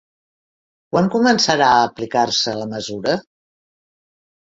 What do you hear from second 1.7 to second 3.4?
aplicar-se la mesura?